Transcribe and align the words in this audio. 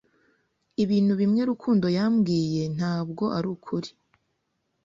Ibintu 0.83 1.13
bimwe 1.21 1.41
Rukundo 1.49 1.87
yambwiye 1.97 2.63
ntabwo 2.75 3.23
arukuri. 3.37 3.89